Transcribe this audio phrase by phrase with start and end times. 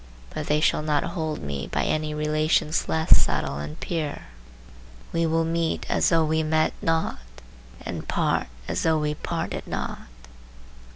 [0.31, 4.23] But they shall not hold me by any relations less subtile and pure.
[5.13, 7.19] We will meet as though we met not,
[7.85, 9.99] and part as though we parted not.